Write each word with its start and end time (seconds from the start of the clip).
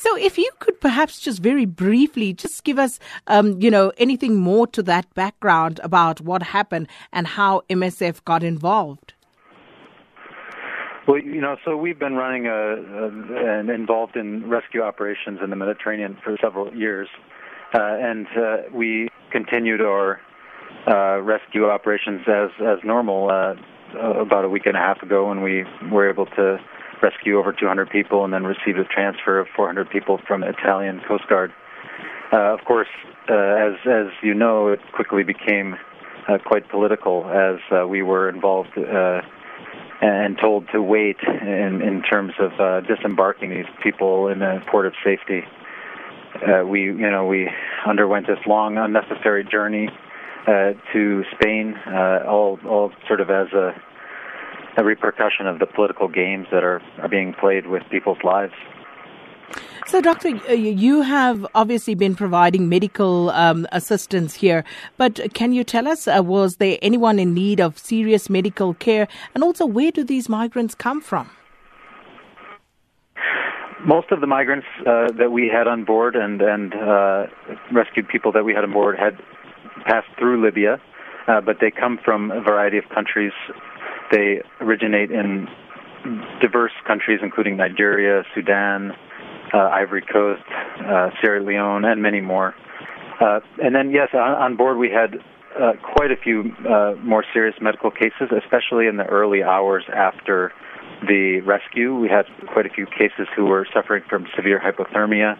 So, 0.00 0.16
if 0.16 0.38
you 0.38 0.50
could 0.60 0.80
perhaps 0.80 1.20
just 1.20 1.42
very 1.42 1.66
briefly 1.66 2.32
just 2.32 2.64
give 2.64 2.78
us, 2.78 2.98
um, 3.26 3.60
you 3.60 3.70
know, 3.70 3.92
anything 3.98 4.36
more 4.36 4.66
to 4.68 4.82
that 4.84 5.12
background 5.12 5.78
about 5.84 6.22
what 6.22 6.42
happened 6.42 6.88
and 7.12 7.26
how 7.26 7.64
MSF 7.68 8.24
got 8.24 8.42
involved. 8.42 9.12
Well, 11.06 11.18
you 11.18 11.42
know, 11.42 11.56
so 11.66 11.76
we've 11.76 11.98
been 11.98 12.14
running 12.14 12.46
a, 12.46 12.50
a, 12.50 13.58
and 13.58 13.68
involved 13.68 14.16
in 14.16 14.48
rescue 14.48 14.80
operations 14.80 15.40
in 15.44 15.50
the 15.50 15.56
Mediterranean 15.56 16.16
for 16.24 16.34
several 16.40 16.74
years, 16.74 17.08
uh, 17.74 17.82
and 17.82 18.26
uh, 18.28 18.56
we 18.72 19.10
continued 19.30 19.82
our 19.82 20.18
uh, 20.90 21.20
rescue 21.20 21.66
operations 21.66 22.22
as 22.26 22.48
as 22.66 22.78
normal. 22.84 23.28
Uh, 23.30 23.54
about 23.92 24.44
a 24.44 24.48
week 24.48 24.66
and 24.66 24.76
a 24.76 24.78
half 24.78 25.02
ago, 25.02 25.28
when 25.28 25.42
we 25.42 25.64
were 25.90 26.08
able 26.08 26.24
to 26.24 26.58
rescue 27.02 27.38
over 27.38 27.52
200 27.52 27.90
people 27.90 28.24
and 28.24 28.32
then 28.32 28.44
received 28.44 28.78
a 28.78 28.84
transfer 28.84 29.38
of 29.38 29.46
400 29.56 29.90
people 29.90 30.20
from 30.26 30.42
Italian 30.42 31.00
Coast 31.06 31.24
Guard. 31.28 31.52
Uh, 32.32 32.54
of 32.54 32.60
course, 32.64 32.88
uh, 33.28 33.34
as 33.34 33.74
as 33.86 34.06
you 34.22 34.34
know, 34.34 34.68
it 34.68 34.80
quickly 34.92 35.24
became 35.24 35.74
uh, 36.28 36.38
quite 36.44 36.68
political 36.68 37.26
as 37.28 37.58
uh, 37.72 37.86
we 37.86 38.02
were 38.02 38.28
involved 38.28 38.76
uh, 38.76 39.20
and 40.00 40.38
told 40.38 40.66
to 40.72 40.80
wait 40.80 41.16
in, 41.22 41.82
in 41.82 42.02
terms 42.02 42.32
of 42.38 42.52
uh, 42.58 42.80
disembarking 42.80 43.50
these 43.50 43.66
people 43.82 44.28
in 44.28 44.42
a 44.42 44.62
port 44.70 44.86
of 44.86 44.94
safety. 45.04 45.42
Uh, 46.36 46.64
we, 46.64 46.82
you 46.82 47.10
know, 47.10 47.26
we 47.26 47.50
underwent 47.86 48.26
this 48.26 48.38
long, 48.46 48.78
unnecessary 48.78 49.44
journey 49.44 49.88
uh, 50.46 50.72
to 50.92 51.22
Spain, 51.34 51.74
uh, 51.86 52.24
all, 52.26 52.58
all 52.66 52.92
sort 53.06 53.20
of 53.20 53.28
as 53.28 53.48
a, 53.52 53.74
a 54.80 54.84
repercussion 54.84 55.46
of 55.46 55.58
the 55.58 55.66
political 55.66 56.08
games 56.08 56.46
that 56.50 56.64
are, 56.64 56.80
are 57.02 57.08
being 57.08 57.34
played 57.34 57.66
with 57.66 57.82
people's 57.90 58.22
lives. 58.24 58.54
So, 59.86 60.00
Doctor, 60.00 60.28
you 60.54 61.02
have 61.02 61.46
obviously 61.54 61.94
been 61.94 62.14
providing 62.14 62.68
medical 62.68 63.30
um, 63.30 63.66
assistance 63.72 64.34
here, 64.34 64.64
but 64.96 65.20
can 65.34 65.52
you 65.52 65.64
tell 65.64 65.86
us, 65.88 66.06
uh, 66.06 66.22
was 66.24 66.56
there 66.56 66.78
anyone 66.80 67.18
in 67.18 67.34
need 67.34 67.60
of 67.60 67.76
serious 67.76 68.30
medical 68.30 68.72
care? 68.74 69.08
And 69.34 69.42
also, 69.42 69.66
where 69.66 69.90
do 69.90 70.04
these 70.04 70.28
migrants 70.28 70.74
come 70.74 71.00
from? 71.00 71.28
Most 73.84 74.12
of 74.12 74.20
the 74.20 74.26
migrants 74.26 74.66
uh, 74.80 75.10
that 75.18 75.32
we 75.32 75.50
had 75.52 75.66
on 75.66 75.84
board 75.84 76.14
and, 76.14 76.40
and 76.40 76.72
uh, 76.74 77.26
rescued 77.72 78.06
people 78.08 78.30
that 78.32 78.44
we 78.44 78.54
had 78.54 78.62
on 78.64 78.72
board 78.72 78.96
had 78.98 79.18
passed 79.84 80.08
through 80.18 80.42
Libya, 80.44 80.80
uh, 81.26 81.40
but 81.40 81.56
they 81.60 81.70
come 81.70 81.98
from 82.04 82.30
a 82.30 82.40
variety 82.40 82.78
of 82.78 82.84
countries. 82.94 83.32
They 84.10 84.42
originate 84.60 85.10
in 85.10 85.46
diverse 86.40 86.72
countries, 86.86 87.20
including 87.22 87.56
Nigeria, 87.56 88.22
Sudan, 88.34 88.92
uh, 89.52 89.58
Ivory 89.58 90.02
Coast, 90.02 90.42
uh, 90.80 91.10
Sierra 91.20 91.42
Leone, 91.42 91.84
and 91.84 92.02
many 92.02 92.20
more. 92.20 92.54
Uh, 93.20 93.40
and 93.62 93.74
then, 93.74 93.90
yes, 93.90 94.08
on, 94.14 94.32
on 94.32 94.56
board 94.56 94.78
we 94.78 94.90
had 94.90 95.16
uh, 95.60 95.72
quite 95.94 96.10
a 96.10 96.16
few 96.16 96.52
uh, 96.68 96.94
more 97.02 97.24
serious 97.32 97.56
medical 97.60 97.90
cases, 97.90 98.30
especially 98.36 98.86
in 98.86 98.96
the 98.96 99.04
early 99.04 99.42
hours 99.42 99.84
after 99.94 100.52
the 101.06 101.40
rescue. 101.40 101.94
We 101.94 102.08
had 102.08 102.24
quite 102.52 102.66
a 102.66 102.70
few 102.70 102.86
cases 102.86 103.26
who 103.36 103.46
were 103.46 103.66
suffering 103.74 104.02
from 104.08 104.26
severe 104.36 104.60
hypothermia. 104.60 105.38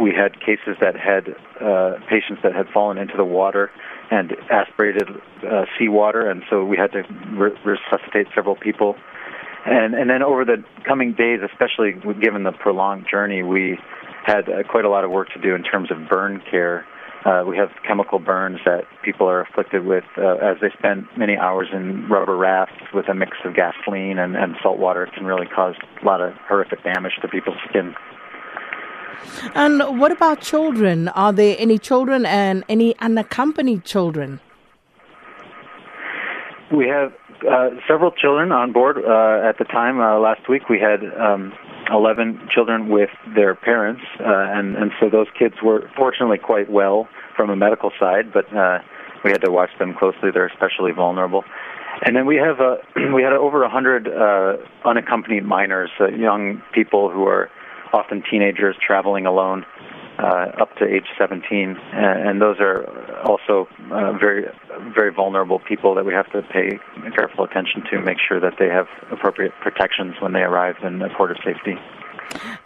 We 0.00 0.12
had 0.12 0.38
cases 0.40 0.76
that 0.80 0.94
had 0.96 1.34
uh, 1.60 1.98
patients 2.08 2.42
that 2.42 2.54
had 2.54 2.68
fallen 2.68 2.98
into 2.98 3.16
the 3.16 3.24
water 3.24 3.70
and 4.10 4.32
aspirated 4.50 5.08
uh, 5.48 5.64
seawater, 5.78 6.28
and 6.28 6.42
so 6.50 6.64
we 6.64 6.76
had 6.76 6.92
to 6.92 7.02
re- 7.32 7.56
resuscitate 7.64 8.26
several 8.34 8.56
people. 8.56 8.96
And 9.64 9.94
and 9.94 10.08
then 10.10 10.22
over 10.22 10.44
the 10.44 10.64
coming 10.86 11.12
days, 11.12 11.40
especially 11.44 11.92
given 12.20 12.44
the 12.44 12.52
prolonged 12.52 13.06
journey, 13.10 13.42
we 13.42 13.78
had 14.24 14.48
uh, 14.48 14.62
quite 14.68 14.84
a 14.84 14.90
lot 14.90 15.04
of 15.04 15.10
work 15.10 15.28
to 15.34 15.40
do 15.40 15.54
in 15.54 15.62
terms 15.62 15.90
of 15.90 16.08
burn 16.08 16.42
care. 16.50 16.86
Uh, 17.24 17.44
we 17.46 17.56
have 17.56 17.68
chemical 17.86 18.18
burns 18.18 18.58
that 18.64 18.84
people 19.04 19.28
are 19.28 19.42
afflicted 19.42 19.84
with 19.84 20.04
uh, 20.16 20.36
as 20.36 20.56
they 20.62 20.70
spend 20.78 21.06
many 21.18 21.36
hours 21.36 21.68
in 21.70 22.08
rubber 22.08 22.36
rafts 22.36 22.82
with 22.94 23.08
a 23.10 23.14
mix 23.14 23.36
of 23.44 23.54
gasoline 23.54 24.18
and, 24.18 24.36
and 24.36 24.56
salt 24.62 24.78
water. 24.78 25.04
It 25.04 25.12
can 25.12 25.26
really 25.26 25.46
cause 25.46 25.74
a 26.00 26.04
lot 26.04 26.22
of 26.22 26.32
horrific 26.48 26.82
damage 26.82 27.12
to 27.20 27.28
people's 27.28 27.58
skin. 27.68 27.94
And 29.54 29.98
what 29.98 30.12
about 30.12 30.40
children? 30.40 31.08
Are 31.08 31.32
there 31.32 31.56
any 31.58 31.78
children 31.78 32.26
and 32.26 32.64
any 32.68 32.98
unaccompanied 32.98 33.84
children? 33.84 34.40
We 36.72 36.86
have 36.88 37.12
uh, 37.48 37.70
several 37.88 38.12
children 38.12 38.52
on 38.52 38.72
board 38.72 38.98
uh, 38.98 39.48
at 39.48 39.58
the 39.58 39.64
time. 39.64 40.00
Uh, 40.00 40.18
last 40.18 40.48
week 40.48 40.68
we 40.68 40.78
had 40.78 41.00
um, 41.18 41.52
11 41.90 42.48
children 42.52 42.88
with 42.88 43.10
their 43.34 43.54
parents, 43.54 44.02
uh, 44.20 44.24
and, 44.26 44.76
and 44.76 44.92
so 45.00 45.08
those 45.08 45.26
kids 45.38 45.54
were 45.62 45.90
fortunately 45.96 46.38
quite 46.38 46.70
well 46.70 47.08
from 47.36 47.50
a 47.50 47.56
medical 47.56 47.90
side, 47.98 48.32
but 48.32 48.44
uh, 48.54 48.78
we 49.24 49.30
had 49.30 49.42
to 49.42 49.50
watch 49.50 49.70
them 49.78 49.94
closely. 49.98 50.30
They're 50.32 50.46
especially 50.46 50.92
vulnerable. 50.92 51.44
And 52.02 52.14
then 52.14 52.26
we 52.26 52.36
have 52.36 52.60
uh, 52.60 52.76
we 53.14 53.22
had 53.22 53.32
over 53.32 53.60
100 53.60 54.08
uh, 54.08 54.56
unaccompanied 54.88 55.44
minors, 55.44 55.90
young 56.16 56.62
people 56.72 57.10
who 57.10 57.24
are 57.24 57.50
often 57.92 58.22
teenagers 58.30 58.76
traveling 58.84 59.26
alone 59.26 59.64
uh, 60.18 60.52
up 60.60 60.76
to 60.76 60.84
age 60.84 61.06
17, 61.18 61.76
and, 61.92 62.28
and 62.28 62.42
those 62.42 62.56
are 62.60 62.84
also 63.24 63.66
uh, 63.90 64.12
very 64.18 64.44
very 64.94 65.12
vulnerable 65.12 65.58
people 65.58 65.94
that 65.94 66.04
we 66.04 66.12
have 66.12 66.30
to 66.32 66.42
pay 66.42 66.78
careful 67.14 67.44
attention 67.44 67.82
to, 67.90 68.00
make 68.00 68.18
sure 68.18 68.40
that 68.40 68.54
they 68.58 68.68
have 68.68 68.86
appropriate 69.10 69.52
protections 69.60 70.14
when 70.20 70.32
they 70.32 70.40
arrive 70.40 70.76
in 70.82 71.00
a 71.02 71.08
port 71.16 71.30
of 71.30 71.36
safety. 71.44 71.76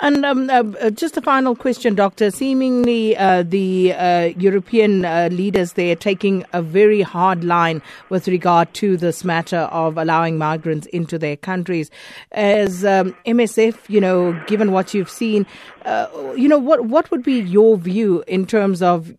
And 0.00 0.24
um, 0.24 0.50
uh, 0.50 0.90
just 0.90 1.16
a 1.16 1.22
final 1.22 1.54
question, 1.54 1.94
Doctor. 1.94 2.30
Seemingly, 2.30 3.16
uh, 3.16 3.42
the 3.42 3.92
uh, 3.94 4.24
European 4.36 5.04
uh, 5.04 5.28
leaders 5.32 5.74
there 5.74 5.92
are 5.92 5.96
taking 5.96 6.44
a 6.52 6.62
very 6.62 7.02
hard 7.02 7.44
line 7.44 7.80
with 8.08 8.28
regard 8.28 8.72
to 8.74 8.96
this 8.96 9.24
matter 9.24 9.68
of 9.70 9.96
allowing 9.96 10.36
migrants 10.36 10.86
into 10.88 11.18
their 11.18 11.36
countries. 11.36 11.90
As 12.32 12.84
um, 12.84 13.16
MSF, 13.26 13.88
you 13.88 14.00
know, 14.00 14.32
given 14.46 14.72
what 14.72 14.94
you've 14.94 15.10
seen, 15.10 15.46
uh, 15.84 16.08
you 16.36 16.48
know, 16.48 16.58
what 16.58 16.84
what 16.86 17.10
would 17.10 17.22
be 17.22 17.40
your 17.40 17.76
view 17.76 18.24
in 18.26 18.46
terms 18.46 18.82
of 18.82 19.10
uh, 19.10 19.14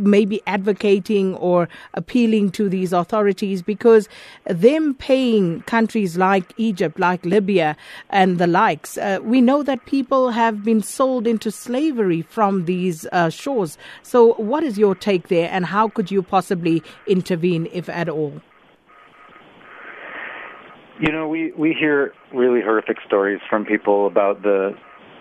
maybe 0.00 0.40
advocating 0.46 1.34
or 1.36 1.68
appealing 1.94 2.50
to 2.52 2.68
these 2.68 2.92
authorities 2.92 3.60
because 3.60 4.08
them 4.46 4.94
paying 4.94 5.60
countries 5.62 6.16
like 6.16 6.54
Egypt, 6.56 6.98
like 6.98 7.24
Libya, 7.26 7.76
and 8.08 8.38
the 8.38 8.46
likes, 8.46 8.96
uh, 8.96 9.18
we 9.22 9.40
know 9.40 9.62
that 9.62 9.84
people 9.84 10.30
have 10.30 10.64
been 10.64 10.82
sold 10.82 11.26
into 11.26 11.50
slavery 11.50 12.22
from 12.22 12.64
these 12.64 13.06
uh, 13.12 13.28
shores. 13.28 13.76
So, 14.02 14.34
what 14.34 14.62
is 14.62 14.78
your 14.78 14.94
take 14.94 15.28
there, 15.28 15.50
and 15.52 15.66
how 15.66 15.88
could 15.88 16.10
you 16.10 16.22
possibly 16.22 16.82
intervene, 17.06 17.68
if 17.72 17.88
at 17.88 18.08
all? 18.08 18.40
You 20.98 21.12
know, 21.12 21.28
we, 21.28 21.52
we 21.52 21.74
hear 21.74 22.14
really 22.32 22.60
horrific 22.60 22.98
stories 23.06 23.40
from 23.50 23.64
people 23.64 24.06
about 24.06 24.42
the 24.42 24.74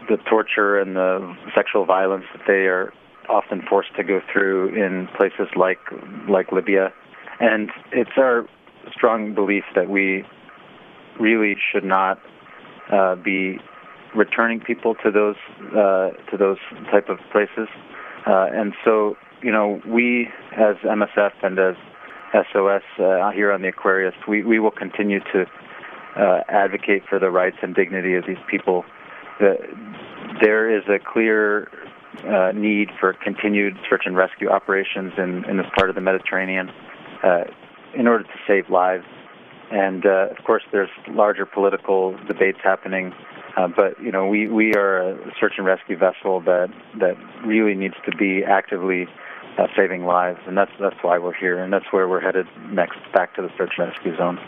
the 0.10 0.18
torture 0.28 0.80
and 0.80 0.96
the 0.96 1.36
sexual 1.54 1.86
violence 1.86 2.26
that 2.34 2.42
they 2.48 2.66
are 2.66 2.92
often 3.30 3.62
forced 3.68 3.96
to 3.96 4.04
go 4.04 4.22
through 4.32 4.70
in 4.70 5.08
places 5.18 5.48
like 5.56 5.80
like 6.30 6.52
Libya, 6.52 6.92
and 7.40 7.70
it's 7.92 8.18
our 8.18 8.46
strong 8.92 9.34
belief 9.34 9.64
that 9.76 9.90
we 9.90 10.24
really 11.20 11.56
should 11.72 11.84
not 11.84 12.20
uh, 12.92 13.16
be 13.16 13.60
returning 14.16 14.60
people 14.60 14.96
to 14.96 15.12
those 15.12 15.36
uh, 15.72 16.12
to 16.30 16.38
those 16.38 16.58
type 16.92 17.10
of 17.10 17.20
places, 17.32 17.68
uh, 18.28 18.48
and 18.52 18.74
so 18.84 19.16
you 19.42 19.52
know 19.52 19.82
we 19.88 20.28
as 20.54 20.76
MSF 20.84 21.32
and 21.44 21.60
as 21.60 21.76
SOS 22.52 22.84
uh, 23.00 23.32
here 23.32 23.52
on 23.52 23.62
the 23.62 23.70
Aquarius, 23.70 24.16
we 24.28 24.44
we 24.44 24.60
will 24.60 24.72
continue 24.72 25.20
to 25.34 25.46
uh, 26.16 26.42
advocate 26.50 27.04
for 27.10 27.20
the 27.20 27.30
rights 27.30 27.58
and 27.62 27.76
dignity 27.76 28.16
of 28.16 28.26
these 28.26 28.42
people. 28.50 28.84
The, 29.40 29.56
there 30.42 30.76
is 30.76 30.84
a 30.88 31.00
clear 31.00 31.70
uh, 32.28 32.52
need 32.54 32.90
for 33.00 33.14
continued 33.14 33.78
search 33.90 34.04
and 34.06 34.16
rescue 34.16 34.50
operations 34.50 35.14
in, 35.18 35.46
in 35.46 35.58
this 35.58 35.68
part 35.78 35.90
of 35.90 35.96
the 35.96 36.02
Mediterranean 36.02 36.70
uh, 37.24 37.44
in 37.96 38.08
order 38.08 38.24
to 38.24 38.40
save 38.48 38.70
lives. 38.70 39.06
And 39.72 40.06
uh, 40.06 40.28
of 40.38 40.44
course, 40.46 40.64
there's 40.72 40.90
larger 41.08 41.46
political 41.46 42.18
debates 42.28 42.60
happening. 42.64 43.14
Uh, 43.58 43.68
but 43.68 44.02
you 44.02 44.12
know, 44.12 44.28
we, 44.28 44.48
we 44.48 44.76
are 44.76 45.12
a 45.12 45.32
search 45.40 45.54
and 45.58 45.66
rescue 45.66 45.98
vessel 45.98 46.42
that 46.42 46.68
that 47.00 47.16
really 47.46 47.74
needs 47.74 47.96
to 48.06 48.16
be 48.16 48.44
actively 48.44 49.08
uh, 49.58 49.68
saving 49.76 50.06
lives, 50.06 50.40
and 50.48 50.58
that's 50.58 50.72
that's 50.80 50.96
why 51.02 51.18
we're 51.18 51.34
here, 51.34 51.62
and 51.62 51.72
that's 51.72 51.86
where 51.92 52.08
we're 52.08 52.22
headed 52.22 52.48
next, 52.70 52.98
back 53.14 53.36
to 53.36 53.42
the 53.42 53.50
search 53.58 53.74
and 53.78 53.90
rescue 53.90 54.16
zone. 54.18 54.40